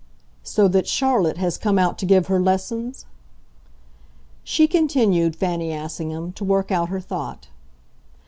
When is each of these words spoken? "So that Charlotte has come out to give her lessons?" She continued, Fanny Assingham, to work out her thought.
"So 0.41 0.67
that 0.69 0.87
Charlotte 0.87 1.37
has 1.37 1.59
come 1.59 1.77
out 1.77 1.99
to 1.99 2.07
give 2.07 2.25
her 2.25 2.39
lessons?" 2.39 3.05
She 4.43 4.65
continued, 4.67 5.35
Fanny 5.35 5.71
Assingham, 5.71 6.31
to 6.37 6.43
work 6.43 6.71
out 6.71 6.89
her 6.89 6.99
thought. 6.99 7.49